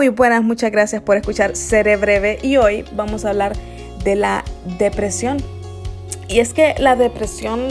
Muy 0.00 0.08
buenas, 0.08 0.42
muchas 0.42 0.72
gracias 0.72 1.02
por 1.02 1.18
escuchar 1.18 1.54
Seré 1.56 1.96
Breve 1.96 2.38
y 2.40 2.56
hoy 2.56 2.86
vamos 2.92 3.26
a 3.26 3.28
hablar 3.28 3.52
de 4.02 4.16
la 4.16 4.44
depresión. 4.78 5.36
Y 6.26 6.40
es 6.40 6.54
que 6.54 6.74
la 6.78 6.96
depresión 6.96 7.68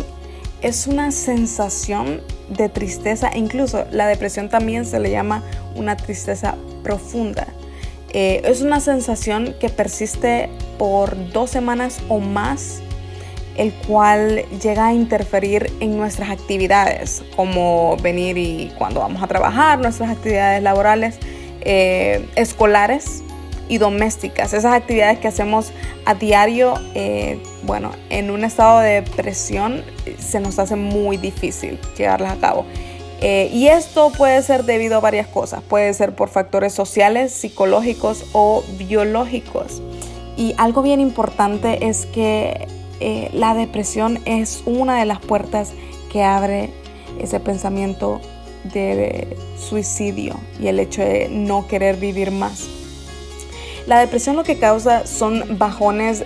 es 0.62 0.86
una 0.86 1.12
sensación 1.12 2.22
de 2.56 2.70
tristeza, 2.70 3.32
incluso 3.36 3.86
la 3.90 4.06
depresión 4.06 4.48
también 4.48 4.86
se 4.86 5.00
le 5.00 5.10
llama 5.10 5.42
una 5.76 5.98
tristeza 5.98 6.54
profunda. 6.84 7.48
Eh, 8.14 8.44
es 8.46 8.62
una 8.62 8.80
sensación 8.80 9.56
que 9.60 9.70
persiste 9.70 10.52
por 10.78 11.32
dos 11.34 11.50
semanas 11.50 12.00
o 12.10 12.20
más, 12.20 12.82
el 13.58 13.74
cual 13.88 14.46
llega 14.62 14.86
a 14.86 14.94
interferir 14.94 15.74
en 15.80 15.98
nuestras 15.98 16.30
actividades, 16.30 17.24
como 17.36 17.98
venir 18.04 18.38
y 18.38 18.72
cuando 18.78 19.00
vamos 19.00 19.24
a 19.24 19.26
trabajar, 19.26 19.80
nuestras 19.80 20.12
actividades 20.12 20.62
laborales, 20.62 21.18
eh, 21.62 22.28
escolares 22.36 23.24
y 23.68 23.78
domésticas, 23.78 24.54
esas 24.54 24.74
actividades 24.74 25.20
que 25.20 25.28
hacemos 25.28 25.72
a 26.06 26.16
diario, 26.16 26.74
eh, 26.96 27.40
bueno, 27.64 27.92
en 28.10 28.32
un 28.32 28.44
estado 28.44 28.80
de 28.80 29.02
depresión 29.02 29.84
se 30.18 30.40
nos 30.40 30.58
hace 30.58 30.76
muy 30.76 31.18
difícil 31.18 31.80
llevarlas 31.98 32.34
a 32.34 32.38
cabo. 32.38 32.66
Eh, 33.22 33.50
y 33.54 33.68
esto 33.68 34.12
puede 34.18 34.42
ser 34.42 34.64
debido 34.64 34.98
a 34.98 35.00
varias 35.02 35.28
cosas, 35.28 35.62
puede 35.62 35.94
ser 35.94 36.16
por 36.16 36.30
factores 36.30 36.74
sociales, 36.74 37.32
psicológicos 37.34 38.26
o 38.32 38.64
biológicos. 38.78 39.82
Y 40.38 40.56
algo 40.58 40.82
bien 40.82 41.02
importante 41.02 41.88
es 41.88 42.06
que 42.06 42.68
la 43.34 43.54
depresión 43.54 44.20
es 44.26 44.64
una 44.66 45.00
de 45.00 45.06
las 45.06 45.20
puertas 45.20 45.74
que 46.12 46.24
abre 46.24 46.70
ese 47.20 47.40
pensamiento 47.40 48.22
de 48.64 49.38
suicidio 49.58 50.40
y 50.60 50.68
el 50.68 50.80
hecho 50.80 51.02
de 51.02 51.30
no 51.30 51.68
querer 51.68 51.98
vivir 51.98 52.32
más. 52.32 52.68
La 53.88 54.00
depresión 54.00 54.36
lo 54.36 54.44
que 54.44 54.60
causa 54.60 55.08
son 55.08 55.58
bajones 55.58 56.24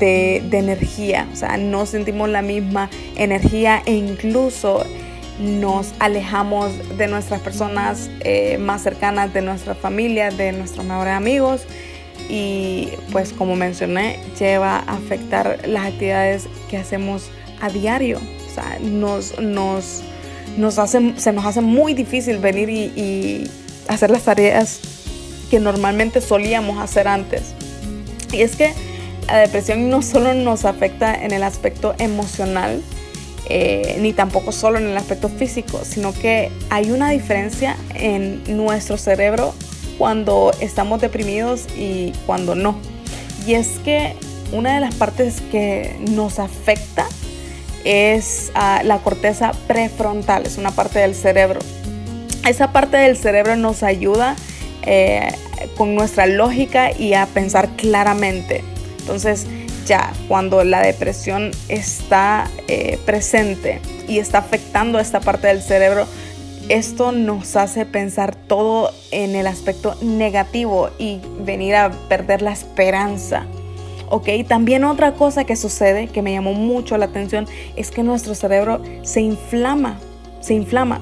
de, 0.00 0.36
energía, 0.52 1.28
o 1.32 1.36
sea, 1.36 1.56
no 1.56 1.86
sentimos 1.86 2.28
la 2.28 2.42
misma 2.42 2.90
energía 3.14 3.82
e 3.86 3.92
incluso 3.92 4.84
nos 5.38 5.94
alejamos 6.00 6.72
de 6.98 7.06
nuestras 7.06 7.40
personas 7.40 8.10
eh, 8.20 8.58
más 8.58 8.82
cercanas, 8.82 9.32
de 9.32 9.42
nuestra 9.42 9.74
familia, 9.74 10.30
de 10.30 10.52
nuestros 10.52 10.84
mejores 10.84 11.14
amigos 11.14 11.66
y 12.28 12.88
pues 13.12 13.32
como 13.32 13.56
mencioné, 13.56 14.18
lleva 14.38 14.78
a 14.78 14.96
afectar 14.96 15.60
las 15.66 15.86
actividades 15.86 16.48
que 16.68 16.78
hacemos 16.78 17.30
a 17.60 17.68
diario, 17.68 18.18
o 18.18 18.54
sea, 18.54 18.78
nos, 18.80 19.38
nos 19.38 20.02
nos 20.56 20.78
hace, 20.78 21.14
se 21.16 21.32
nos 21.32 21.44
hace 21.44 21.60
muy 21.60 21.94
difícil 21.94 22.38
venir 22.38 22.68
y, 22.70 23.50
hacer 23.88 24.10
las 24.10 24.22
tareas 24.22 24.78
que 25.50 25.58
normalmente 25.58 26.20
solíamos 26.20 26.78
hacer 26.78 27.08
antes. 27.08 27.52
Y 28.32 28.42
es 28.42 28.54
que 28.54 28.72
la 29.26 29.38
depresión 29.38 29.90
no 29.90 30.02
solo 30.02 30.32
nos 30.34 30.64
afecta 30.64 31.14
en 31.14 31.32
el 31.32 31.42
aspecto 31.42 31.94
emocional, 31.98 32.80
eh, 33.48 33.98
ni 34.00 34.12
tampoco 34.12 34.52
solo 34.52 34.78
en 34.78 34.86
el 34.86 34.96
aspecto 34.96 35.28
físico, 35.28 35.80
sino 35.84 36.12
que 36.12 36.50
hay 36.70 36.92
una 36.92 37.10
diferencia 37.10 37.76
en 37.94 38.56
nuestro 38.56 38.96
cerebro 38.96 39.52
cuando 39.98 40.52
estamos 40.60 41.00
deprimidos 41.00 41.66
y 41.76 42.12
cuando 42.24 42.54
no. 42.54 42.76
Y 43.46 43.54
es 43.54 43.80
que 43.84 44.14
una 44.52 44.74
de 44.74 44.80
las 44.80 44.94
partes 44.94 45.42
que 45.50 45.96
nos 46.10 46.38
afecta 46.38 47.08
es 47.84 48.52
ah, 48.54 48.82
la 48.84 48.98
corteza 48.98 49.52
prefrontal, 49.66 50.46
es 50.46 50.58
una 50.58 50.70
parte 50.70 50.98
del 50.98 51.14
cerebro. 51.14 51.60
Esa 52.46 52.72
parte 52.72 52.96
del 52.96 53.16
cerebro 53.16 53.56
nos 53.56 53.82
ayuda 53.82 54.36
eh, 54.84 55.28
con 55.76 55.94
nuestra 55.94 56.26
lógica 56.26 56.90
y 56.96 57.14
a 57.14 57.26
pensar 57.26 57.68
claramente. 57.76 58.64
Entonces, 58.98 59.46
ya 59.86 60.12
cuando 60.28 60.64
la 60.64 60.80
depresión 60.80 61.50
está 61.68 62.48
eh, 62.68 62.98
presente 63.04 63.80
y 64.08 64.18
está 64.18 64.38
afectando 64.38 64.98
esta 64.98 65.20
parte 65.20 65.48
del 65.48 65.62
cerebro, 65.62 66.06
esto 66.68 67.12
nos 67.12 67.56
hace 67.56 67.86
pensar 67.86 68.34
todo 68.34 68.92
en 69.10 69.34
el 69.34 69.46
aspecto 69.46 69.96
negativo 70.00 70.90
y 70.98 71.20
venir 71.40 71.74
a 71.74 71.90
perder 72.08 72.42
la 72.42 72.52
esperanza. 72.52 73.46
¿Ok? 74.12 74.28
También 74.46 74.84
otra 74.84 75.14
cosa 75.14 75.44
que 75.44 75.56
sucede 75.56 76.06
que 76.06 76.20
me 76.20 76.32
llamó 76.32 76.52
mucho 76.52 76.98
la 76.98 77.06
atención 77.06 77.46
es 77.76 77.90
que 77.90 78.02
nuestro 78.02 78.34
cerebro 78.34 78.82
se 79.02 79.22
inflama, 79.22 79.98
se 80.40 80.52
inflama. 80.52 81.00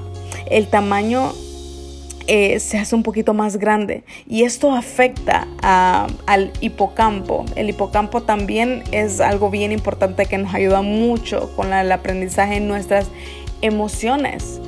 El 0.49 0.67
tamaño 0.67 1.33
eh, 2.27 2.61
se 2.61 2.77
hace 2.77 2.95
un 2.95 3.03
poquito 3.03 3.33
más 3.33 3.57
grande 3.57 4.05
y 4.29 4.43
esto 4.43 4.73
afecta 4.73 5.45
al 5.61 6.53
hipocampo. 6.61 7.43
El 7.57 7.69
hipocampo 7.69 8.23
también 8.23 8.81
es 8.93 9.19
algo 9.19 9.49
bien 9.49 9.73
importante 9.73 10.25
que 10.25 10.37
nos 10.37 10.53
ayuda 10.53 10.81
mucho 10.81 11.53
con 11.57 11.73
el 11.73 11.91
aprendizaje 11.91 12.55
en 12.55 12.69
nuestras 12.69 13.07
emociones. 13.61 14.61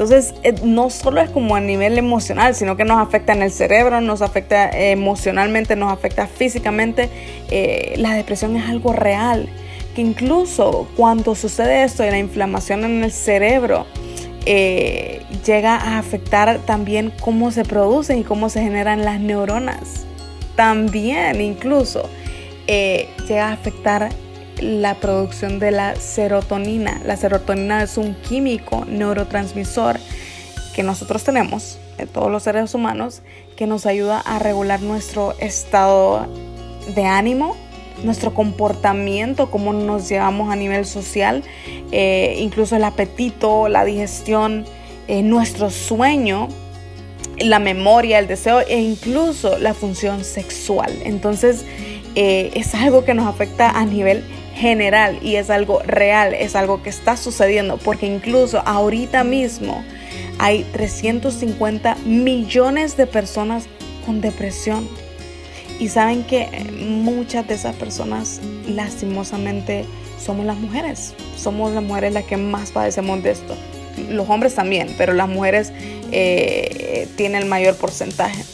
Entonces, 0.00 0.32
eh, 0.44 0.54
no 0.64 0.88
solo 0.88 1.20
es 1.20 1.28
como 1.28 1.56
a 1.56 1.60
nivel 1.60 1.98
emocional, 1.98 2.54
sino 2.54 2.74
que 2.74 2.86
nos 2.86 3.06
afecta 3.06 3.34
en 3.34 3.42
el 3.42 3.52
cerebro, 3.52 4.00
nos 4.00 4.22
afecta 4.22 4.70
emocionalmente, 4.70 5.76
nos 5.76 5.92
afecta 5.92 6.26
físicamente. 6.26 7.10
Eh, 7.50 7.96
la 7.98 8.14
depresión 8.14 8.56
es 8.56 8.66
algo 8.66 8.94
real, 8.94 9.46
que 9.94 10.00
incluso 10.00 10.88
cuando 10.96 11.34
sucede 11.34 11.84
esto 11.84 12.02
de 12.02 12.12
la 12.12 12.18
inflamación 12.18 12.84
en 12.84 13.04
el 13.04 13.12
cerebro, 13.12 13.84
eh, 14.46 15.20
llega 15.44 15.76
a 15.76 15.98
afectar 15.98 16.60
también 16.60 17.12
cómo 17.20 17.50
se 17.50 17.66
producen 17.66 18.20
y 18.20 18.24
cómo 18.24 18.48
se 18.48 18.62
generan 18.62 19.04
las 19.04 19.20
neuronas. 19.20 20.06
También 20.56 21.42
incluso 21.42 22.08
llega 22.66 23.48
a 23.48 23.52
afectar 23.52 24.08
la 24.60 24.94
producción 24.94 25.58
de 25.58 25.70
la 25.70 25.96
serotonina. 25.96 27.00
La 27.04 27.16
serotonina 27.16 27.82
es 27.82 27.96
un 27.96 28.14
químico 28.14 28.84
neurotransmisor 28.86 29.98
que 30.74 30.82
nosotros 30.82 31.24
tenemos, 31.24 31.78
en 31.98 32.08
todos 32.08 32.30
los 32.30 32.42
seres 32.42 32.74
humanos, 32.74 33.22
que 33.56 33.66
nos 33.66 33.86
ayuda 33.86 34.20
a 34.20 34.38
regular 34.38 34.80
nuestro 34.80 35.34
estado 35.38 36.26
de 36.94 37.04
ánimo, 37.04 37.56
nuestro 38.04 38.32
comportamiento, 38.32 39.50
cómo 39.50 39.72
nos 39.72 40.08
llevamos 40.08 40.50
a 40.52 40.56
nivel 40.56 40.86
social, 40.86 41.42
eh, 41.92 42.36
incluso 42.38 42.76
el 42.76 42.84
apetito, 42.84 43.68
la 43.68 43.84
digestión, 43.84 44.64
eh, 45.08 45.22
nuestro 45.22 45.70
sueño, 45.70 46.48
la 47.38 47.58
memoria, 47.58 48.18
el 48.18 48.26
deseo 48.26 48.60
e 48.60 48.80
incluso 48.80 49.58
la 49.58 49.74
función 49.74 50.24
sexual. 50.24 50.92
Entonces, 51.04 51.64
eh, 52.14 52.50
es 52.54 52.74
algo 52.74 53.04
que 53.04 53.14
nos 53.14 53.26
afecta 53.26 53.70
a 53.70 53.84
nivel 53.84 54.24
general 54.60 55.18
y 55.22 55.36
es 55.36 55.48
algo 55.48 55.80
real, 55.80 56.34
es 56.34 56.54
algo 56.54 56.82
que 56.82 56.90
está 56.90 57.16
sucediendo, 57.16 57.78
porque 57.78 58.06
incluso 58.06 58.62
ahorita 58.66 59.24
mismo 59.24 59.82
hay 60.38 60.64
350 60.72 61.96
millones 62.04 62.96
de 62.96 63.06
personas 63.06 63.64
con 64.04 64.20
depresión. 64.20 64.86
Y 65.78 65.88
saben 65.88 66.24
que 66.24 66.46
muchas 66.78 67.48
de 67.48 67.54
esas 67.54 67.74
personas 67.74 68.40
lastimosamente 68.68 69.86
somos 70.22 70.44
las 70.44 70.58
mujeres. 70.58 71.14
Somos 71.38 71.72
las 71.72 71.82
mujeres 71.82 72.12
las 72.12 72.24
que 72.24 72.36
más 72.36 72.70
padecemos 72.70 73.22
de 73.22 73.30
esto. 73.30 73.56
Los 74.10 74.28
hombres 74.28 74.54
también, 74.54 74.94
pero 74.98 75.14
las 75.14 75.28
mujeres 75.28 75.72
eh, 76.12 77.08
tienen 77.16 77.42
el 77.42 77.48
mayor 77.48 77.76
porcentaje. 77.76 78.44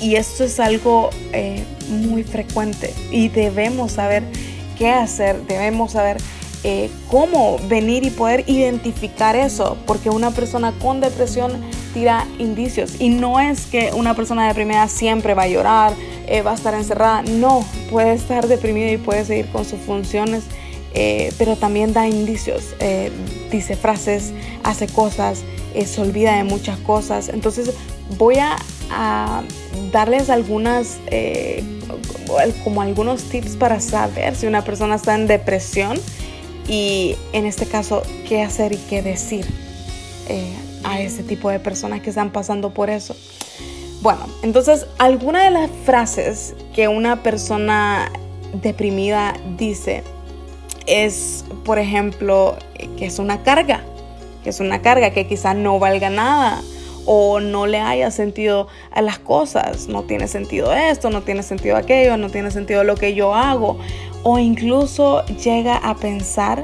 Y 0.00 0.16
esto 0.16 0.42
es 0.42 0.58
algo 0.58 1.10
eh, 1.32 1.62
muy 1.88 2.24
frecuente 2.24 2.92
y 3.10 3.28
debemos 3.28 3.92
saber 3.92 4.24
qué 4.80 4.88
hacer, 4.88 5.46
debemos 5.46 5.92
saber 5.92 6.16
eh, 6.64 6.90
cómo 7.10 7.58
venir 7.68 8.02
y 8.02 8.08
poder 8.08 8.44
identificar 8.46 9.36
eso, 9.36 9.76
porque 9.86 10.08
una 10.08 10.30
persona 10.30 10.72
con 10.80 11.02
depresión 11.02 11.52
tira 11.92 12.26
indicios 12.38 12.98
y 12.98 13.10
no 13.10 13.40
es 13.40 13.66
que 13.66 13.90
una 13.94 14.14
persona 14.14 14.48
deprimida 14.48 14.88
siempre 14.88 15.34
va 15.34 15.42
a 15.42 15.48
llorar, 15.48 15.92
eh, 16.26 16.40
va 16.40 16.52
a 16.52 16.54
estar 16.54 16.72
encerrada, 16.72 17.20
no, 17.22 17.62
puede 17.90 18.14
estar 18.14 18.48
deprimido 18.48 18.90
y 18.90 18.96
puede 18.96 19.26
seguir 19.26 19.50
con 19.52 19.66
sus 19.66 19.80
funciones. 19.80 20.44
Eh, 20.92 21.32
pero 21.38 21.54
también 21.54 21.92
da 21.92 22.08
indicios, 22.08 22.74
dice 23.52 23.76
frases, 23.76 24.32
hace 24.64 24.88
cosas, 24.88 25.44
se 25.86 26.00
olvida 26.00 26.34
de 26.34 26.42
muchas 26.42 26.78
cosas. 26.78 27.28
Entonces 27.28 27.70
voy 28.18 28.38
a 28.38 28.56
darles 29.92 30.30
algunas 30.30 30.98
como 32.64 32.82
algunos 32.82 33.24
tips 33.24 33.56
para 33.56 33.80
saber 33.80 34.36
si 34.36 34.46
una 34.46 34.62
persona 34.62 34.94
está 34.94 35.14
en 35.14 35.26
depresión 35.26 35.98
y 36.68 37.16
en 37.32 37.46
este 37.46 37.66
caso 37.66 38.02
qué 38.28 38.42
hacer 38.42 38.72
y 38.72 38.76
qué 38.76 39.02
decir 39.02 39.44
eh, 40.28 40.54
a 40.84 41.00
ese 41.00 41.22
tipo 41.22 41.50
de 41.50 41.58
personas 41.58 42.00
que 42.00 42.10
están 42.10 42.30
pasando 42.30 42.70
por 42.70 42.90
eso. 42.90 43.16
Bueno, 44.02 44.20
entonces 44.42 44.86
alguna 44.98 45.44
de 45.44 45.50
las 45.50 45.70
frases 45.84 46.54
que 46.74 46.88
una 46.88 47.22
persona 47.22 48.10
deprimida 48.62 49.34
dice 49.58 50.04
es, 50.86 51.44
por 51.64 51.78
ejemplo, 51.78 52.56
que 52.96 53.06
es 53.06 53.18
una 53.18 53.42
carga, 53.42 53.82
que 54.42 54.50
es 54.50 54.60
una 54.60 54.80
carga 54.80 55.10
que 55.10 55.26
quizás 55.26 55.54
no 55.54 55.78
valga 55.78 56.08
nada 56.08 56.62
o 57.06 57.40
no 57.40 57.66
le 57.66 57.80
haya 57.80 58.10
sentido 58.10 58.68
a 58.90 59.02
las 59.02 59.18
cosas. 59.18 59.88
No 59.88 60.02
tiene 60.02 60.28
sentido 60.28 60.72
esto, 60.72 61.10
no 61.10 61.22
tiene 61.22 61.42
sentido 61.42 61.76
aquello, 61.76 62.16
no 62.16 62.30
tiene 62.30 62.50
sentido 62.50 62.84
lo 62.84 62.94
que 62.96 63.14
yo 63.14 63.34
hago. 63.34 63.78
O 64.22 64.38
incluso 64.38 65.24
llega 65.26 65.76
a 65.76 65.96
pensar 65.96 66.62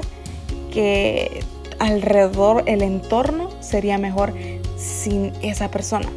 que 0.71 1.41
alrededor 1.79 2.63
el 2.65 2.81
entorno 2.81 3.49
sería 3.61 3.97
mejor 3.97 4.33
sin 4.77 5.33
esa 5.41 5.69
persona. 5.71 6.07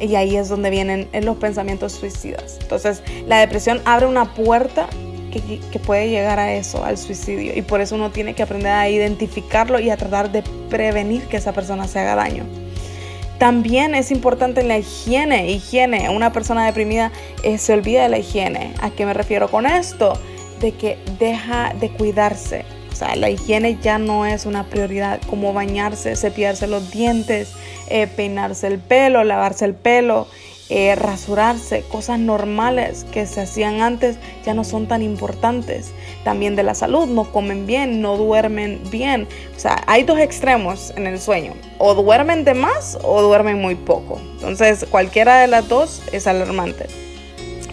Y 0.00 0.16
ahí 0.16 0.36
es 0.36 0.48
donde 0.48 0.70
vienen 0.70 1.08
los 1.22 1.36
pensamientos 1.36 1.92
suicidas. 1.92 2.58
Entonces, 2.60 3.02
la 3.26 3.38
depresión 3.38 3.80
abre 3.84 4.06
una 4.06 4.34
puerta 4.34 4.88
que, 5.30 5.60
que, 5.70 5.78
puede 5.78 6.10
llegar 6.10 6.38
a 6.38 6.52
eso, 6.54 6.84
al 6.84 6.98
suicidio. 6.98 7.56
Y 7.56 7.62
por 7.62 7.80
eso 7.80 7.94
uno 7.94 8.10
tiene 8.10 8.34
que 8.34 8.42
aprender 8.42 8.72
a 8.72 8.88
identificarlo 8.88 9.78
y 9.78 9.90
a 9.90 9.96
tratar 9.96 10.30
de 10.30 10.42
prevenir 10.68 11.22
que 11.28 11.36
esa 11.36 11.52
persona 11.52 11.86
se 11.86 12.00
haga 12.00 12.16
daño. 12.16 12.44
También 13.42 13.96
es 13.96 14.12
importante 14.12 14.62
la 14.62 14.78
higiene, 14.78 15.50
higiene. 15.50 16.08
Una 16.10 16.32
persona 16.32 16.64
deprimida 16.64 17.10
eh, 17.42 17.58
se 17.58 17.72
olvida 17.72 18.04
de 18.04 18.08
la 18.08 18.18
higiene. 18.18 18.72
¿A 18.80 18.90
qué 18.90 19.04
me 19.04 19.14
refiero 19.14 19.50
con 19.50 19.66
esto? 19.66 20.12
De 20.60 20.70
que 20.70 20.96
deja 21.18 21.74
de 21.74 21.90
cuidarse. 21.90 22.64
O 22.92 22.94
sea, 22.94 23.16
la 23.16 23.30
higiene 23.30 23.78
ya 23.82 23.98
no 23.98 24.26
es 24.26 24.46
una 24.46 24.70
prioridad, 24.70 25.20
como 25.28 25.52
bañarse, 25.52 26.14
cepillarse 26.14 26.68
los 26.68 26.92
dientes, 26.92 27.50
eh, 27.88 28.06
peinarse 28.06 28.68
el 28.68 28.78
pelo, 28.78 29.24
lavarse 29.24 29.64
el 29.64 29.74
pelo, 29.74 30.28
eh, 30.68 30.94
rasurarse, 30.94 31.82
cosas 31.82 32.18
normales 32.18 33.04
que 33.12 33.26
se 33.26 33.42
hacían 33.42 33.80
antes 33.80 34.16
ya 34.44 34.54
no 34.54 34.64
son 34.64 34.86
tan 34.86 35.02
importantes. 35.02 35.92
También 36.24 36.56
de 36.56 36.62
la 36.62 36.74
salud, 36.74 37.06
no 37.06 37.30
comen 37.30 37.66
bien, 37.66 38.00
no 38.00 38.16
duermen 38.16 38.80
bien. 38.90 39.28
O 39.56 39.58
sea, 39.58 39.82
hay 39.86 40.04
dos 40.04 40.18
extremos 40.18 40.92
en 40.96 41.06
el 41.06 41.20
sueño. 41.20 41.54
O 41.78 41.94
duermen 41.94 42.44
de 42.44 42.54
más 42.54 42.98
o 43.02 43.20
duermen 43.22 43.60
muy 43.60 43.74
poco. 43.74 44.20
Entonces, 44.34 44.86
cualquiera 44.90 45.40
de 45.40 45.48
las 45.48 45.68
dos 45.68 46.02
es 46.12 46.26
alarmante. 46.26 46.86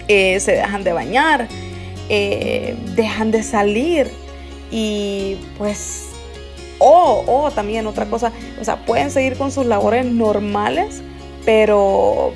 Eh, 0.07 0.39
se 0.39 0.53
dejan 0.53 0.83
de 0.83 0.91
bañar, 0.91 1.47
dejan 2.09 3.30
de 3.30 3.44
salir 3.44 4.09
y 4.71 5.38
pues 5.57 6.09
o, 6.80 7.24
o 7.27 7.51
también 7.51 7.86
otra 7.88 8.06
cosa, 8.06 8.31
o 8.59 8.63
sea, 8.63 8.86
pueden 8.86 9.12
seguir 9.12 9.38
con 9.38 9.51
sus 9.51 9.65
labores 9.65 10.06
normales, 10.06 11.01
pero 11.45 12.33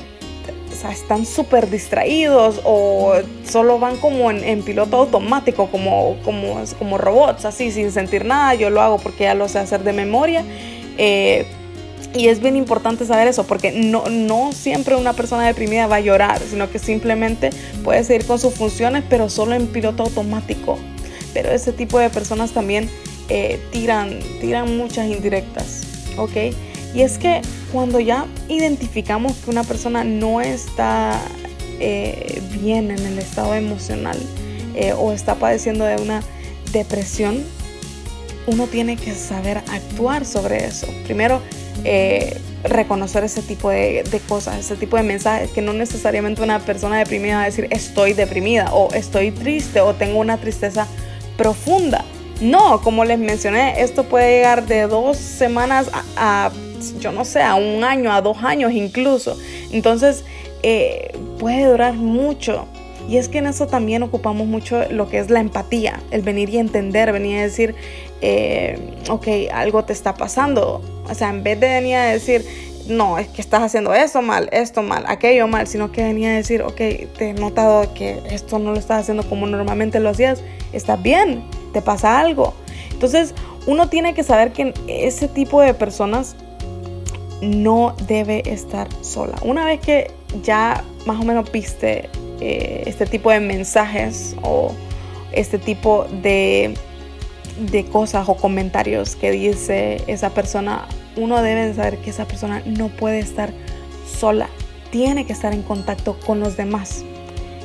están 0.92 1.26
súper 1.26 1.70
distraídos 1.70 2.62
o 2.64 3.14
solo 3.46 3.80
van 3.80 3.98
como 3.98 4.32
en, 4.32 4.62
piloto 4.64 4.98
automático, 4.98 5.68
como, 5.70 6.18
como, 6.24 6.62
como 6.78 6.98
robots, 6.98 7.46
así, 7.46 7.72
sin 7.72 7.92
sentir 7.92 8.26
nada. 8.26 8.54
Yo 8.56 8.70
lo 8.70 8.82
hago 8.82 8.98
porque 8.98 9.24
ya 9.24 9.34
lo 9.34 9.48
sé 9.48 9.60
hacer 9.60 9.84
de 9.84 9.94
memoria. 9.94 10.44
Eh, 10.98 11.46
y 12.16 12.28
es 12.28 12.42
bien 12.42 12.56
importante 12.56 13.06
saber 13.06 13.28
eso, 13.28 13.46
porque 13.46 13.72
no, 13.72 14.06
no 14.10 14.52
siempre 14.52 14.96
una 14.96 15.14
persona 15.14 15.48
deprimida 15.48 15.88
va 15.88 15.96
a 15.96 16.02
llorar, 16.02 16.40
sino 16.48 16.70
que 16.70 16.78
simplemente 16.78 17.50
puede 17.84 18.04
seguir 18.04 18.28
con 18.28 18.40
sus 18.40 18.54
funciones, 18.54 19.04
pero 19.10 19.30
solo 19.30 19.56
en 19.56 19.68
piloto 19.68 20.04
automático. 20.04 20.78
Pero 21.34 21.50
ese 21.50 21.74
tipo 21.74 21.98
de 21.98 22.12
personas 22.12 22.52
también 22.52 22.88
eh, 23.30 23.60
tiran, 23.72 24.20
tiran 24.42 24.78
muchas 24.78 25.08
indirectas, 25.08 25.82
¿ok? 26.18 26.54
Y 26.94 27.02
es 27.02 27.18
que 27.18 27.42
cuando 27.72 28.00
ya 28.00 28.26
identificamos 28.50 29.34
que 29.38 29.50
una 29.50 29.64
persona 29.64 30.04
no 30.04 30.42
está 30.42 31.20
eh, 31.80 32.42
bien 32.62 32.92
en 32.92 33.00
el 33.06 33.20
estado 33.20 33.56
emocional 33.56 34.18
eh, 34.76 34.94
o 34.94 35.12
está 35.12 35.36
padeciendo 35.36 35.86
de 35.86 35.96
una 35.98 36.22
depresión, 36.72 37.44
uno 38.46 38.68
tiene 38.68 38.98
que 38.98 39.14
saber 39.16 39.58
actuar 39.58 40.26
sobre 40.26 40.66
eso. 40.66 40.88
Primero, 41.06 41.42
reconocer 42.64 43.24
ese 43.24 43.42
tipo 43.42 43.70
de, 43.70 44.04
cosas, 44.28 44.58
ese 44.58 44.76
tipo 44.76 44.98
de 44.98 45.04
mensajes, 45.04 45.52
que 45.52 45.62
no 45.62 45.74
necesariamente 45.74 46.42
una 46.42 46.60
persona 46.60 46.98
deprimida 46.98 47.38
va 47.38 47.42
a 47.44 47.46
decir 47.46 47.68
estoy 47.72 48.14
deprimida 48.14 48.74
o 48.74 48.94
estoy 48.94 49.32
triste 49.32 49.82
o 49.82 49.94
tengo 49.94 50.20
una 50.20 50.38
tristeza 50.38 50.88
profunda. 51.38 52.06
No, 52.42 52.82
como 52.82 53.06
les 53.06 53.20
mencioné, 53.20 53.82
esto 53.82 54.04
puede 54.06 54.38
llegar 54.38 54.66
de 54.66 54.88
dos 54.88 55.18
semanas 55.18 55.90
a, 56.18 56.52
yo 57.00 57.12
no 57.12 57.26
sé, 57.26 57.42
a 57.42 57.56
un 57.56 57.84
año, 57.84 58.12
a 58.12 58.22
dos 58.22 58.44
años 58.44 58.72
incluso. 58.74 59.38
Entonces, 59.72 60.24
eh, 60.64 61.12
puede 61.40 61.66
durar 61.66 61.94
mucho. 61.94 62.68
Y 63.10 63.18
es 63.18 63.28
que 63.28 63.40
en 63.40 63.48
eso 63.48 63.68
también 63.68 64.02
ocupamos 64.02 64.48
mucho 64.48 64.82
lo 64.90 65.10
que 65.10 65.20
es 65.20 65.30
la 65.30 65.42
empatía, 65.42 66.02
el 66.12 66.22
venir 66.22 66.50
y 66.50 66.58
entender, 66.58 67.12
venir 67.12 67.40
a 67.40 67.42
decir, 67.42 67.76
eh, 68.22 68.80
ok, 69.10 69.28
algo 69.54 69.84
te 69.84 69.92
está 69.92 70.14
pasando. 70.14 70.82
O 71.10 71.14
sea, 71.14 71.30
en 71.30 71.44
vez 71.44 71.60
de 71.60 71.68
venir 71.68 71.96
a 71.96 72.06
decir, 72.06 72.46
no, 72.88 73.18
es 73.18 73.28
que 73.28 73.42
estás 73.42 73.62
haciendo 73.62 73.94
eso 73.94 74.22
mal, 74.22 74.50
esto 74.52 74.82
mal, 74.82 75.04
aquello 75.08 75.48
mal, 75.48 75.68
sino 75.68 75.92
que 75.92 76.04
venía 76.04 76.30
a 76.30 76.34
decir, 76.34 76.62
ok, 76.62 76.76
te 76.76 77.30
he 77.30 77.34
notado 77.34 77.94
que 77.94 78.22
esto 78.30 78.60
no 78.60 78.72
lo 78.72 78.80
estás 78.80 79.02
haciendo 79.02 79.28
como 79.28 79.48
normalmente 79.48 80.00
lo 80.00 80.10
hacías, 80.10 80.42
estás 80.72 81.02
bien, 81.02 81.44
te 81.74 81.82
pasa 81.82 82.20
algo. 82.20 82.54
Entonces, 82.92 83.34
uno 83.68 83.90
tiene 83.90 84.14
que 84.14 84.24
saber 84.24 84.52
que 84.52 84.74
ese 84.88 85.28
tipo 85.28 85.62
de 85.62 85.74
personas 85.74 86.36
no 87.42 87.96
debe 88.08 88.44
estar 88.46 88.88
sola. 89.02 89.36
Una 89.42 89.66
vez 89.66 89.80
que 89.80 90.12
ya 90.42 90.84
más 91.06 91.20
o 91.20 91.24
menos 91.24 91.52
viste 91.52 92.10
eh, 92.40 92.84
este 92.86 93.06
tipo 93.06 93.32
de 93.32 93.40
mensajes 93.40 94.36
o 94.42 94.72
este 95.32 95.58
tipo 95.58 96.06
de, 96.22 96.76
de 97.72 97.86
cosas 97.86 98.30
o 98.30 98.36
comentarios 98.36 99.16
que 99.16 99.32
dice 99.32 100.02
esa 100.08 100.32
persona, 100.32 100.88
uno 101.16 101.42
debe 101.42 101.74
saber 101.74 101.98
que 102.00 102.10
esa 102.10 102.26
persona 102.26 102.62
no 102.66 102.90
puede 102.90 103.20
estar 103.20 103.52
sola, 104.20 104.50
tiene 104.92 105.26
que 105.26 105.34
estar 105.34 105.54
en 105.54 105.64
contacto 105.64 106.18
con 106.26 106.40
los 106.40 106.58
demás 106.58 107.04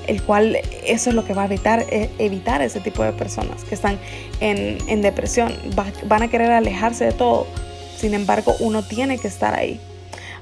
el 0.08 0.22
cual 0.22 0.56
eso 0.86 1.10
es 1.10 1.14
lo 1.14 1.24
que 1.24 1.34
va 1.34 1.42
a 1.42 1.44
evitar, 1.44 1.84
eh, 1.90 2.10
evitar 2.18 2.62
ese 2.62 2.80
tipo 2.80 3.04
de 3.04 3.12
personas 3.12 3.62
que 3.64 3.74
están 3.74 3.98
en, 4.40 5.02
depresión. 5.02 5.52
van 6.06 6.22
a 6.22 6.28
querer 6.28 6.50
alejarse 6.50 7.04
de 7.04 7.12
todo. 7.12 7.46
Sin 7.98 8.14
embargo, 8.14 8.54
uno 8.60 8.82
tiene 8.82 9.18
que 9.18 9.28
estar 9.28 9.58
ahí. 9.58 9.80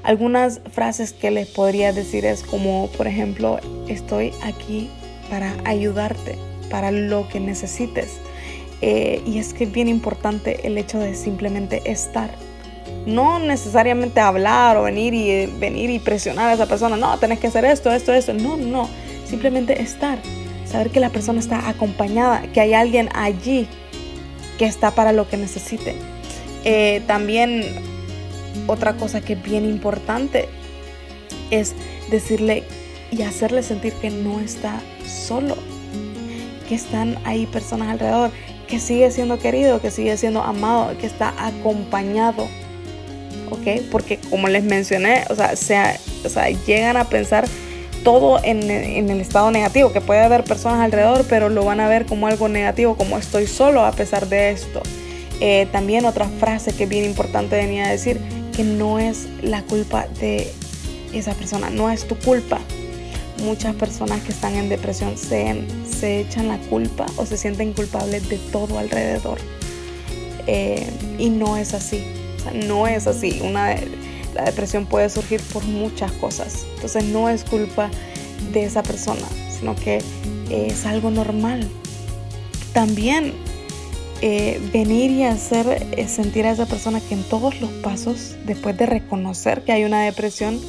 Algunas 0.03 0.61
frases 0.71 1.11
que 1.11 1.31
les 1.31 1.47
podría 1.47 1.91
decir 1.91 2.23
es 2.23 2.43
como, 2.43 2.87
por 2.95 3.07
ejemplo, 3.07 3.59
estoy 3.87 4.31
aquí 4.43 4.89
para 5.29 5.53
ayudarte, 5.65 6.37
para 6.69 6.91
lo 6.91 7.27
que 7.27 7.39
necesites. 7.39 8.19
Eh, 8.81 9.21
y 9.25 9.39
es 9.39 9.53
que 9.53 9.63
es 9.63 9.71
bien 9.71 9.87
importante 9.87 10.67
el 10.67 10.77
hecho 10.77 10.99
de 10.99 11.15
simplemente 11.15 11.81
estar. 11.85 12.29
No 13.05 13.39
necesariamente 13.39 14.19
hablar 14.19 14.77
o 14.77 14.83
venir 14.83 15.13
y, 15.13 15.47
venir 15.47 15.89
y 15.89 15.99
presionar 15.99 16.49
a 16.49 16.53
esa 16.53 16.67
persona. 16.67 16.95
No, 16.95 17.17
tenés 17.17 17.39
que 17.39 17.47
hacer 17.47 17.65
esto, 17.65 17.91
esto, 17.91 18.13
esto. 18.13 18.33
No, 18.33 18.55
no 18.55 18.87
Simplemente 19.27 19.81
estar, 19.81 20.19
saber 20.65 20.89
que 20.89 21.01
la 21.01 21.09
persona 21.09 21.39
está 21.39 21.67
acompañada, 21.67 22.43
que 22.53 22.61
hay 22.61 22.73
alguien 22.73 23.09
allí 23.13 23.67
que 24.57 24.65
está 24.65 24.91
para 24.91 25.11
lo 25.11 25.27
que 25.27 25.35
necesite. 25.35 25.95
Eh, 26.69 27.01
también 27.07 27.63
otra 28.67 28.97
cosa 28.97 29.21
que 29.21 29.33
es 29.33 29.41
bien 29.41 29.63
importante 29.63 30.49
es 31.49 31.73
decirle 32.11 32.65
y 33.09 33.21
hacerle 33.21 33.63
sentir 33.63 33.93
que 33.93 34.09
no 34.09 34.41
está 34.41 34.81
solo, 35.07 35.55
que 36.67 36.75
están 36.75 37.19
ahí 37.23 37.45
personas 37.45 37.87
alrededor, 37.87 38.31
que 38.67 38.81
sigue 38.81 39.09
siendo 39.11 39.39
querido, 39.39 39.79
que 39.79 39.91
sigue 39.91 40.17
siendo 40.17 40.41
amado, 40.41 40.97
que 40.97 41.07
está 41.07 41.33
acompañado. 41.37 42.49
¿Ok? 43.49 43.83
Porque 43.89 44.19
como 44.29 44.49
les 44.49 44.65
mencioné, 44.65 45.23
o 45.29 45.35
sea, 45.35 45.53
o 45.53 46.29
sea 46.29 46.49
llegan 46.65 46.97
a 46.97 47.05
pensar 47.05 47.45
todo 48.03 48.41
en, 48.43 48.69
el 48.69 49.21
estado 49.21 49.51
negativo, 49.51 49.93
que 49.93 50.01
puede 50.01 50.19
haber 50.19 50.43
personas 50.43 50.81
alrededor, 50.81 51.25
pero 51.29 51.47
lo 51.47 51.63
van 51.63 51.79
a 51.79 51.87
ver 51.87 52.05
como 52.05 52.27
algo 52.27 52.49
negativo, 52.49 52.97
como 52.97 53.17
estoy 53.17 53.47
solo 53.47 53.85
a 53.85 53.93
pesar 53.93 54.27
de 54.27 54.51
esto. 54.51 54.81
Eh, 55.39 55.67
también 55.71 56.05
otra 56.05 56.27
frase 56.27 56.73
que 56.73 56.85
es 56.85 56.89
bien 56.89 57.05
importante 57.05 57.55
venía 57.55 57.85
a 57.85 57.91
decir, 57.91 58.19
que 58.55 58.63
no 58.63 58.97
es 58.97 59.27
la 59.41 59.61
culpa 59.61 60.07
de 60.19 60.51
esa 61.13 61.33
persona, 61.33 61.69
no 61.69 61.89
es 61.91 62.07
tu 62.07 62.15
culpa. 62.17 62.59
Muchas 63.43 63.75
personas 63.75 64.21
que 64.23 64.31
están 64.31 64.55
en 64.55 64.67
depresión 64.67 65.15
se, 65.15 65.63
se 65.87 66.21
echan 66.21 66.47
la 66.47 66.57
culpa 66.57 67.05
o 67.17 67.25
se 67.25 67.37
sienten 67.37 67.73
culpables 67.73 68.27
de 68.29 68.37
todo 68.37 68.79
alrededor. 68.79 69.37
Eh, 70.47 70.89
y 71.19 71.29
no 71.29 71.55
es 71.55 71.73
así, 71.73 72.03
no 72.65 72.87
es 72.87 73.05
así. 73.05 73.39
Una 73.43 73.75
la 74.37 74.45
depresión 74.45 74.85
puede 74.85 75.09
surgir 75.09 75.41
por 75.51 75.63
muchas 75.65 76.11
cosas. 76.13 76.65
Entonces 76.75 77.03
no 77.05 77.27
es 77.27 77.43
culpa 77.43 77.89
de 78.53 78.65
esa 78.65 78.83
persona, 78.83 79.25
sino 79.49 79.75
que 79.75 80.01
es 80.49 80.85
algo 80.85 81.09
normal. 81.09 81.67
También 82.71 83.33
eh, 84.21 84.59
venir 84.73 85.11
y 85.11 85.23
hacer 85.23 85.87
eh, 85.91 86.07
sentir 86.07 86.45
a 86.45 86.51
esa 86.51 86.65
persona 86.65 86.99
que 87.01 87.13
en 87.13 87.23
todos 87.23 87.61
los 87.61 87.69
pasos, 87.69 88.35
después 88.45 88.77
de 88.77 88.85
reconocer 88.85 89.63
que 89.63 89.71
hay 89.71 89.83
una 89.83 90.03
depresión, 90.03 90.59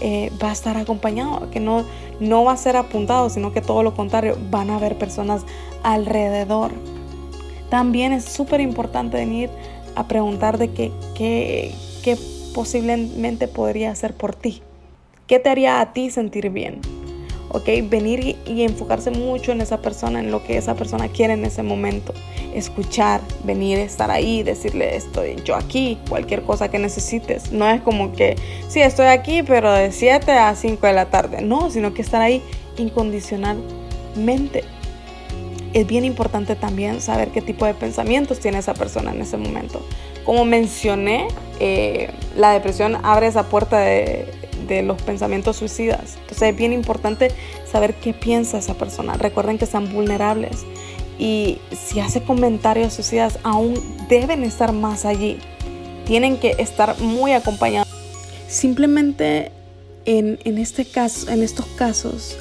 eh, 0.00 0.30
va 0.42 0.50
a 0.50 0.52
estar 0.52 0.76
acompañado, 0.76 1.50
que 1.50 1.60
no, 1.60 1.84
no 2.20 2.44
va 2.44 2.52
a 2.52 2.56
ser 2.56 2.76
apuntado, 2.76 3.30
sino 3.30 3.52
que 3.52 3.60
todo 3.60 3.82
lo 3.82 3.94
contrario, 3.94 4.36
van 4.50 4.70
a 4.70 4.76
haber 4.76 4.98
personas 4.98 5.44
alrededor. 5.82 6.72
También 7.70 8.12
es 8.12 8.24
súper 8.24 8.60
importante 8.60 9.16
venir 9.16 9.50
a 9.94 10.06
preguntar 10.08 10.58
de 10.58 10.70
qué, 10.72 10.92
qué, 11.14 11.74
qué 12.02 12.16
posiblemente 12.52 13.48
podría 13.48 13.90
hacer 13.90 14.14
por 14.14 14.34
ti? 14.34 14.62
¿Qué 15.26 15.38
te 15.38 15.48
haría 15.48 15.80
a 15.80 15.92
ti 15.92 16.10
sentir 16.10 16.50
bien? 16.50 16.80
¿Ok? 17.52 17.68
Venir 17.84 18.36
y, 18.46 18.62
enfocarse 18.62 19.10
mucho 19.10 19.52
en 19.52 19.60
esa 19.60 19.80
persona, 19.80 20.20
en 20.20 20.30
lo 20.30 20.42
que 20.42 20.56
esa 20.56 20.74
persona 20.74 21.08
quiere 21.08 21.34
en 21.34 21.44
ese 21.44 21.62
momento. 21.62 22.12
Escuchar, 22.54 23.20
venir, 23.44 23.78
estar 23.78 24.10
ahí, 24.10 24.42
decirle 24.42 24.96
estoy 24.96 25.36
yo 25.44 25.54
aquí, 25.54 25.98
cualquier 26.08 26.42
cosa 26.42 26.70
que 26.70 26.78
necesites. 26.78 27.52
No 27.52 27.68
es 27.68 27.80
como 27.82 28.12
que, 28.12 28.36
sí, 28.68 28.80
estoy 28.80 29.06
aquí, 29.06 29.42
pero 29.42 29.72
de 29.72 29.92
7 29.92 30.32
a 30.32 30.54
5 30.54 30.86
de 30.86 30.92
la 30.92 31.06
tarde. 31.06 31.42
No, 31.42 31.70
sino 31.70 31.94
que 31.94 32.02
estar 32.02 32.20
ahí 32.20 32.42
incondicionalmente. 32.78 34.64
Es 35.74 35.86
bien 35.86 36.04
importante 36.04 36.54
también 36.56 37.00
saber 37.00 37.28
qué 37.28 37.40
tipo 37.40 37.64
de 37.64 37.74
pensamientos 37.74 38.40
tiene 38.40 38.58
esa 38.58 38.74
persona 38.74 39.12
en 39.12 39.22
ese 39.22 39.36
momento. 39.36 39.82
Como 40.24 40.44
mencioné, 40.44 41.28
eh, 41.60 42.10
la 42.36 42.52
depresión 42.52 42.98
abre 43.02 43.26
esa 43.26 43.44
puerta 43.44 43.78
de, 43.78 44.28
de 44.66 44.82
los 44.82 45.00
pensamientos 45.02 45.56
suicidas. 45.56 46.16
Entonces 46.20 46.50
es 46.50 46.56
bien 46.56 46.72
importante 46.72 47.30
saber 47.70 47.94
qué 47.94 48.14
piensa 48.14 48.58
esa 48.58 48.74
persona. 48.74 49.14
Recuerden 49.14 49.58
que 49.58 49.64
están 49.64 49.92
vulnerables 49.92 50.64
y 51.18 51.58
si 51.70 52.00
hace 52.00 52.22
comentarios 52.22 52.94
suicidas 52.94 53.38
aún 53.42 53.74
deben 54.08 54.42
estar 54.42 54.72
más 54.72 55.04
allí. 55.04 55.38
Tienen 56.04 56.38
que 56.38 56.56
estar 56.58 56.98
muy 57.00 57.32
acompañados. 57.32 57.88
Simplemente 58.48 59.52
en, 60.04 60.38
en, 60.44 60.58
este 60.58 60.84
caso, 60.84 61.30
en 61.30 61.42
estos 61.42 61.66
casos, 61.66 62.36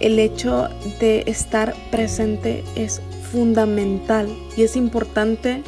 el 0.00 0.18
hecho 0.18 0.68
de 1.00 1.22
estar 1.26 1.74
presente 1.90 2.64
es 2.74 3.00
fundamental 3.30 4.28
y 4.56 4.62
es 4.62 4.76
importante 4.76 5.62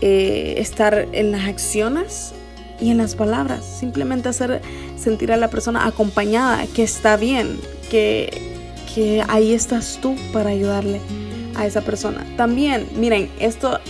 eh, 0.00 0.54
estar 0.58 1.08
en 1.10 1.32
las 1.32 1.48
acciones 1.48 2.32
y 2.80 2.90
en 2.90 2.98
las 2.98 3.14
palabras. 3.14 3.64
Simplemente 3.64 4.28
hacer 4.28 4.60
sentir 4.96 5.32
a 5.32 5.36
la 5.36 5.48
persona 5.48 5.86
acompañada, 5.86 6.66
que 6.74 6.82
está 6.82 7.16
bien, 7.16 7.58
que, 7.90 8.30
que 8.94 9.24
ahí 9.28 9.52
estás 9.52 9.98
tú 10.00 10.16
para 10.32 10.50
ayudarle 10.50 11.00
a 11.56 11.66
esa 11.66 11.80
persona. 11.82 12.24
También, 12.36 12.86
miren, 12.96 13.28
esto 13.40 13.80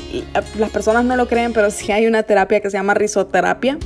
las 0.58 0.70
personas 0.70 1.04
no 1.04 1.16
lo 1.16 1.28
creen, 1.28 1.52
pero 1.52 1.70
sí 1.70 1.92
hay 1.92 2.06
una 2.06 2.22
terapia 2.22 2.60
que 2.60 2.70
se 2.70 2.78
llama 2.78 2.94
risoterapia, 2.94 3.78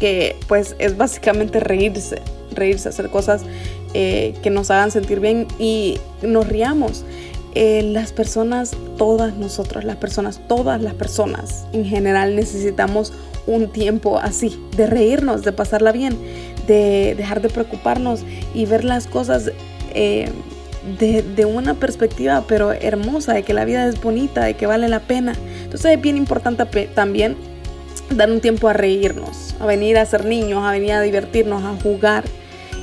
que 0.00 0.36
pues 0.48 0.74
es 0.78 0.96
básicamente 0.96 1.60
reírse, 1.60 2.22
reírse, 2.52 2.88
hacer 2.88 3.10
cosas 3.10 3.42
eh, 3.94 4.34
que 4.42 4.50
nos 4.50 4.70
hagan 4.70 4.90
sentir 4.90 5.20
bien 5.20 5.46
y 5.58 5.98
nos 6.22 6.48
riamos. 6.48 7.04
Eh, 7.58 7.80
las 7.82 8.12
personas, 8.12 8.72
todas 8.98 9.34
nosotros, 9.36 9.82
las 9.82 9.96
personas, 9.96 10.42
todas 10.46 10.78
las 10.82 10.92
personas 10.92 11.64
en 11.72 11.86
general 11.86 12.36
necesitamos 12.36 13.14
un 13.46 13.72
tiempo 13.72 14.18
así, 14.18 14.62
de 14.76 14.86
reírnos, 14.86 15.40
de 15.40 15.52
pasarla 15.52 15.90
bien, 15.90 16.18
de 16.66 17.14
dejar 17.16 17.40
de 17.40 17.48
preocuparnos 17.48 18.24
y 18.52 18.66
ver 18.66 18.84
las 18.84 19.06
cosas 19.06 19.52
eh, 19.94 20.28
de, 20.98 21.44
una 21.46 21.72
perspectiva 21.72 22.44
pero 22.46 22.72
hermosa, 22.72 23.32
de 23.32 23.42
que 23.42 23.54
la 23.54 23.64
vida 23.64 23.88
es 23.88 24.02
bonita, 24.02 24.44
de 24.44 24.52
que 24.52 24.66
vale 24.66 24.86
la 24.90 25.00
pena. 25.00 25.32
Entonces 25.64 25.92
es 25.92 26.02
bien 26.02 26.18
importante 26.18 26.66
también 26.88 27.36
dar 28.10 28.30
un 28.30 28.42
tiempo 28.42 28.68
a 28.68 28.74
reírnos, 28.74 29.54
a 29.60 29.64
venir 29.64 29.96
a 29.96 30.04
ser 30.04 30.26
niños, 30.26 30.62
a 30.62 30.72
venir 30.72 30.92
a 30.92 31.00
divertirnos, 31.00 31.64
a 31.64 31.74
jugar. 31.82 32.24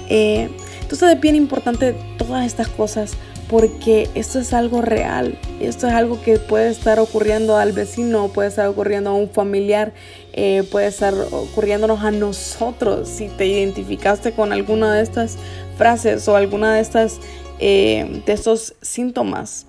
Eh, 0.10 0.50
entonces 0.82 1.14
es 1.14 1.22
bien 1.22 1.36
importante 1.36 1.96
todas 2.18 2.44
estas 2.44 2.70
cosas 2.70 3.12
porque 3.50 4.10
esto 4.16 4.40
es 4.40 4.54
algo 4.54 4.82
real, 4.82 5.38
esto 5.60 5.88
es 5.88 5.94
algo 5.94 6.22
que 6.22 6.40
puede 6.40 6.70
estar 6.70 7.00
ocurriendo 7.00 7.58
al 7.58 7.72
vecino, 7.72 8.30
puede 8.30 8.50
estar 8.50 8.68
ocurriendo 8.68 9.12
a 9.12 9.14
un 9.14 9.30
familiar, 9.30 9.94
eh, 10.34 10.64
puede 10.72 10.88
estar 10.88 11.14
ocurriéndonos 11.32 12.04
a 12.04 12.12
nosotros. 12.12 13.08
Si 13.10 13.28
te 13.28 13.46
identificaste 13.46 14.32
con 14.32 14.54
alguna 14.54 14.94
de 14.94 15.04
estas 15.04 15.38
frases 15.78 16.28
o 16.28 16.36
alguna 16.36 16.74
de 16.74 16.82
estas 16.82 17.20
eh, 17.60 18.22
de 18.26 18.34
estos 18.34 18.76
síntomas, 18.82 19.68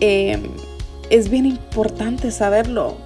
eh, 0.00 0.38
es 1.10 1.30
bien 1.30 1.46
importante 1.46 2.30
saberlo 2.30 2.96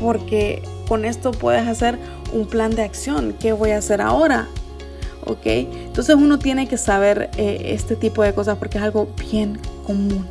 porque 0.00 0.62
con 0.88 1.04
esto 1.04 1.30
puedes 1.32 1.66
hacer 1.66 1.98
un 2.32 2.46
plan 2.46 2.74
de 2.74 2.82
acción. 2.82 3.34
¿Qué 3.38 3.52
voy 3.52 3.70
a 3.70 3.78
hacer 3.78 4.00
ahora? 4.00 4.48
¿Ok? 5.26 5.46
Entonces 5.46 6.16
uno 6.16 6.38
tiene 6.38 6.66
que 6.68 6.78
saber 6.78 7.30
eh, 7.36 7.72
este 7.74 7.96
tipo 7.96 8.22
de 8.22 8.32
cosas 8.32 8.56
porque 8.58 8.78
es 8.78 8.84
algo 8.84 9.08
bien 9.30 9.58
común. 9.84 10.26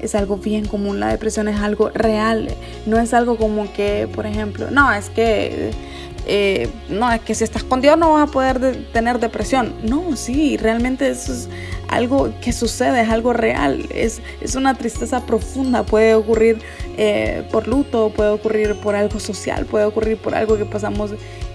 Es 0.00 0.16
algo 0.16 0.36
bien 0.36 0.66
común, 0.66 0.98
la 0.98 1.08
depresión 1.08 1.46
es 1.46 1.60
algo 1.60 1.88
real, 1.90 2.48
no 2.86 2.98
es 2.98 3.14
algo 3.14 3.36
como 3.36 3.72
que, 3.72 4.08
por 4.12 4.26
ejemplo, 4.26 4.68
no, 4.68 4.92
es 4.92 5.08
que 5.10 5.70
eh, 6.26 6.68
no, 6.88 7.10
es 7.12 7.20
que 7.20 7.34
si 7.34 7.42
estás 7.44 7.64
con 7.64 7.80
Dios 7.80 7.98
no 7.98 8.12
vas 8.12 8.28
a 8.28 8.32
poder 8.32 8.86
tener 8.92 9.18
depresión. 9.18 9.74
No, 9.82 10.16
sí, 10.16 10.56
realmente 10.56 11.08
eso 11.08 11.32
es 11.32 11.48
algo 11.88 12.32
que 12.40 12.52
sucede, 12.52 13.02
es 13.02 13.10
algo 13.10 13.32
real, 13.32 13.86
es, 13.90 14.22
es 14.40 14.54
una 14.54 14.74
tristeza 14.74 15.26
profunda, 15.26 15.82
puede 15.82 16.14
ocurrir 16.14 16.58
eh, 16.96 17.46
por 17.50 17.68
luto, 17.68 18.12
puede 18.14 18.30
ocurrir 18.30 18.76
por 18.76 18.94
algo 18.94 19.20
social, 19.20 19.66
puede 19.66 19.84
ocurrir 19.84 20.16
por 20.16 20.34
algo 20.34 20.56
que 20.56 20.64
pasamos 20.64 21.12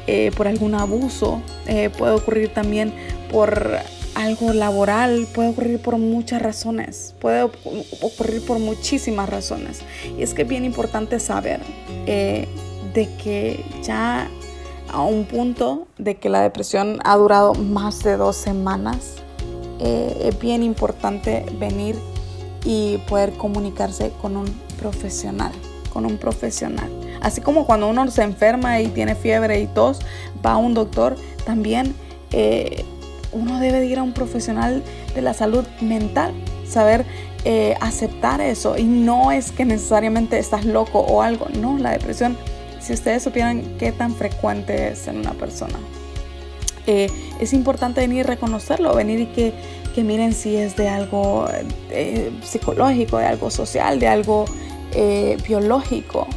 eh, 0.07 0.31
por 0.35 0.47
algún 0.47 0.73
abuso, 0.73 1.41
eh, 1.65 1.89
puede 1.89 2.13
ocurrir 2.13 2.53
también 2.53 2.93
por 3.29 3.77
algo 4.15 4.53
laboral, 4.53 5.27
puede 5.33 5.49
ocurrir 5.49 5.81
por 5.81 5.97
muchas 5.97 6.41
razones, 6.41 7.13
puede 7.19 7.43
ocurrir 7.43 8.45
por 8.45 8.59
muchísimas 8.59 9.29
razones. 9.29 9.81
Y 10.17 10.23
es 10.23 10.33
que 10.33 10.43
es 10.43 10.47
bien 10.47 10.63
importante 10.65 11.19
saber 11.19 11.59
eh, 12.05 12.47
de 12.93 13.13
que 13.15 13.65
ya 13.83 14.29
a 14.89 15.01
un 15.01 15.25
punto 15.25 15.87
de 15.97 16.15
que 16.15 16.29
la 16.29 16.41
depresión 16.41 16.99
ha 17.03 17.17
durado 17.17 17.53
más 17.53 18.01
de 18.03 18.15
dos 18.15 18.37
semanas, 18.37 19.15
es 19.79 20.39
bien 20.39 20.63
importante 20.63 21.45
venir 21.59 21.95
y 22.65 22.97
poder 23.09 23.33
comunicarse 23.33 24.11
con 24.21 24.37
un 24.37 24.47
profesional, 24.79 25.51
con 25.97 26.05
un 26.05 26.19
profesional. 26.19 26.91
Así 27.21 27.41
como 27.41 27.65
cuando 27.65 27.89
uno 27.89 28.05
se 28.11 28.21
enferma 28.21 28.79
y 28.79 28.89
tiene 28.89 29.15
fiebre 29.15 29.59
y 29.59 29.65
tos, 29.65 29.97
va 30.45 30.51
a 30.51 30.57
un 30.57 30.75
doctor, 30.75 31.15
también 31.43 31.95
eh, 32.31 32.85
uno 33.31 33.59
debe 33.59 33.83
ir 33.87 33.97
a 33.97 34.03
un 34.03 34.13
profesional 34.13 34.83
de 35.15 35.21
la 35.23 35.33
salud 35.33 35.65
mental, 35.81 36.33
saber 36.69 37.03
eh, 37.45 37.73
aceptar 37.81 38.41
eso. 38.41 38.77
Y 38.77 38.83
no 38.83 39.31
es 39.31 39.51
que 39.51 39.65
necesariamente 39.65 40.37
estás 40.37 40.65
loco 40.65 40.99
o 40.99 41.23
algo, 41.23 41.47
no, 41.59 41.79
la 41.79 41.89
depresión, 41.89 42.37
si 42.79 42.93
ustedes 42.93 43.23
supieran 43.23 43.63
qué 43.79 43.91
tan 43.91 44.13
frecuente 44.13 44.89
es 44.89 45.07
en 45.07 45.17
una 45.17 45.31
persona. 45.31 45.79
Eh, 46.85 47.09
es 47.39 47.53
importante 47.53 48.01
venir 48.01 48.19
y 48.19 48.23
reconocerlo, 48.23 48.93
venir 48.93 49.21
y 49.21 49.25
que, 49.25 49.51
que 49.95 50.03
miren 50.03 50.33
si 50.33 50.57
es 50.57 50.75
de 50.75 50.89
algo 50.89 51.47
psicológico, 52.43 53.17
de 53.17 53.25
algo 53.25 53.49
social, 53.49 53.99
de 53.99 54.07
algo 54.07 54.45
biológico 55.45 56.27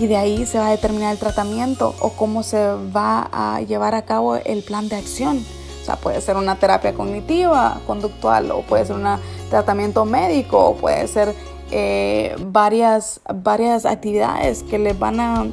y 0.00 0.06
de 0.06 0.16
ahí 0.16 0.46
se 0.46 0.58
va 0.58 0.68
a 0.68 0.70
determinar 0.70 1.12
el 1.12 1.18
tratamiento 1.18 1.94
o 2.00 2.12
cómo 2.12 2.42
se 2.42 2.72
va 2.96 3.28
a 3.32 3.60
llevar 3.60 3.94
a 3.94 4.02
cabo 4.06 4.36
el 4.36 4.62
plan 4.62 4.88
de 4.88 4.96
acción. 4.96 5.44
O 5.82 5.84
sea, 5.84 5.96
puede 5.96 6.22
ser 6.22 6.36
una 6.36 6.56
terapia 6.56 6.94
cognitiva, 6.94 7.78
conductual, 7.86 8.50
o 8.50 8.62
puede 8.62 8.86
ser 8.86 8.96
un 8.96 9.06
tratamiento 9.50 10.06
médico, 10.06 10.70
o 10.70 10.74
puede 10.74 11.06
ser 11.06 11.34
eh, 11.70 12.34
varias, 12.46 13.20
varias 13.34 13.84
actividades 13.84 14.62
que 14.62 14.78
les, 14.78 14.98
van 14.98 15.20
a, 15.20 15.46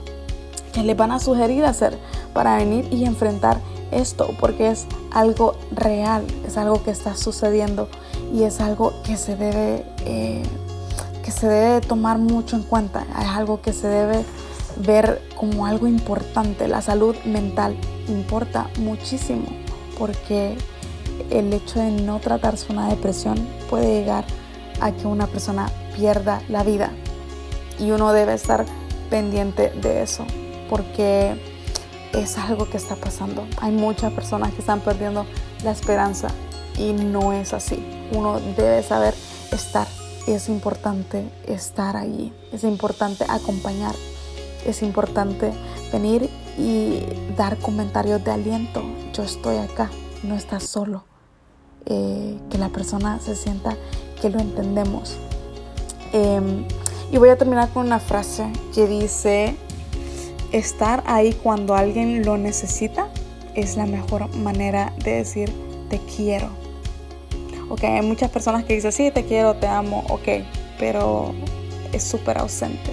que 0.71 0.81
les 0.81 0.95
van 0.95 1.11
a 1.11 1.19
sugerir 1.19 1.65
hacer 1.65 1.97
para 2.33 2.55
venir 2.55 2.87
y 2.89 3.03
enfrentar 3.03 3.59
esto, 3.91 4.29
porque 4.39 4.69
es 4.69 4.85
algo 5.11 5.55
real, 5.71 6.25
es 6.45 6.55
algo 6.57 6.81
que 6.83 6.91
está 6.91 7.17
sucediendo 7.17 7.89
y 8.33 8.43
es 8.43 8.61
algo 8.61 8.93
que 9.03 9.17
se 9.17 9.35
debe... 9.35 9.85
Eh, 10.05 10.43
que 11.27 11.33
se 11.33 11.45
debe 11.45 11.81
tomar 11.85 12.19
mucho 12.19 12.55
en 12.55 12.63
cuenta, 12.63 13.05
es 13.19 13.27
algo 13.27 13.61
que 13.61 13.73
se 13.73 13.89
debe 13.89 14.23
ver 14.77 15.21
como 15.35 15.65
algo 15.65 15.85
importante. 15.85 16.69
La 16.69 16.81
salud 16.81 17.17
mental 17.25 17.75
importa 18.07 18.69
muchísimo 18.79 19.45
porque 19.99 20.55
el 21.29 21.51
hecho 21.51 21.81
de 21.81 21.91
no 21.91 22.19
tratarse 22.19 22.71
una 22.71 22.87
depresión 22.87 23.45
puede 23.69 23.99
llegar 23.99 24.23
a 24.79 24.93
que 24.93 25.05
una 25.05 25.27
persona 25.27 25.69
pierda 25.97 26.41
la 26.47 26.63
vida 26.63 26.91
y 27.77 27.91
uno 27.91 28.13
debe 28.13 28.33
estar 28.33 28.63
pendiente 29.09 29.71
de 29.71 30.03
eso 30.03 30.25
porque 30.69 31.35
es 32.13 32.37
algo 32.37 32.69
que 32.69 32.77
está 32.77 32.95
pasando. 32.95 33.45
Hay 33.59 33.73
muchas 33.73 34.13
personas 34.13 34.53
que 34.53 34.61
están 34.61 34.79
perdiendo 34.79 35.25
la 35.65 35.71
esperanza 35.71 36.29
y 36.77 36.93
no 36.93 37.33
es 37.33 37.53
así. 37.53 37.85
Uno 38.13 38.39
debe 38.55 38.81
saber 38.81 39.13
estar 39.51 39.96
es 40.33 40.49
importante 40.49 41.29
estar 41.45 41.95
allí, 41.95 42.33
es 42.51 42.63
importante 42.63 43.25
acompañar, 43.29 43.95
es 44.65 44.81
importante 44.81 45.51
venir 45.91 46.29
y 46.57 47.01
dar 47.37 47.57
comentarios 47.57 48.23
de 48.23 48.31
aliento. 48.31 48.83
Yo 49.13 49.23
estoy 49.23 49.57
acá, 49.57 49.89
no 50.23 50.35
estás 50.35 50.63
solo. 50.63 51.03
Eh, 51.89 52.37
que 52.49 52.57
la 52.57 52.67
persona 52.67 53.17
se 53.21 53.33
sienta 53.33 53.77
que 54.21 54.29
lo 54.29 54.39
entendemos. 54.39 55.15
Em, 56.11 56.65
y 57.13 57.17
voy 57.17 57.29
a 57.29 57.37
terminar 57.37 57.69
con 57.69 57.85
una 57.85 57.99
frase 57.99 58.51
que 58.75 58.87
dice, 58.87 59.55
estar 60.51 61.01
ahí 61.05 61.31
cuando 61.31 61.75
alguien 61.75 62.25
lo 62.25 62.37
necesita 62.37 63.07
es 63.55 63.77
la 63.77 63.85
mejor 63.85 64.35
manera 64.35 64.93
de 65.01 65.11
decir 65.11 65.49
te 65.89 65.99
quiero. 65.99 66.49
Ok, 67.69 67.83
hay 67.83 68.01
muchas 68.01 68.29
personas 68.31 68.63
que 68.63 68.73
dicen, 68.73 68.91
sí, 68.91 69.11
te 69.11 69.25
quiero, 69.25 69.55
te 69.55 69.67
amo, 69.67 70.05
ok, 70.09 70.43
pero 70.79 71.33
es 71.91 72.03
súper 72.03 72.37
ausente. 72.37 72.91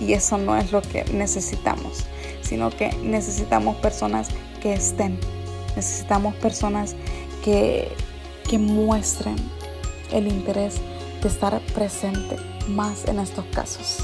Y 0.00 0.12
eso 0.12 0.36
no 0.36 0.56
es 0.56 0.72
lo 0.72 0.82
que 0.82 1.04
necesitamos, 1.04 2.04
sino 2.42 2.70
que 2.70 2.92
necesitamos 3.02 3.76
personas 3.76 4.28
que 4.60 4.74
estén, 4.74 5.18
necesitamos 5.76 6.34
personas 6.36 6.94
que, 7.42 7.88
que 8.48 8.58
muestren 8.58 9.36
el 10.12 10.26
interés 10.28 10.76
de 11.22 11.28
estar 11.28 11.58
presente 11.74 12.36
más 12.68 13.06
en 13.06 13.18
estos 13.18 13.44
casos. 13.46 13.98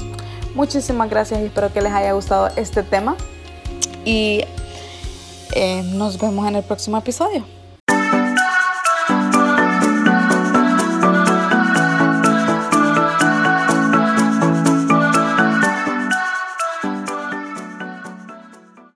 Muchísimas 0.55 1.09
gracias 1.09 1.41
y 1.41 1.45
espero 1.45 1.71
que 1.71 1.81
les 1.81 1.93
haya 1.93 2.11
gustado 2.13 2.49
este 2.55 2.83
tema 2.83 3.15
y 4.03 4.41
eh, 5.53 5.83
nos 5.93 6.19
vemos 6.19 6.47
en 6.47 6.55
el 6.55 6.63
próximo 6.63 6.97
episodio. 6.97 7.60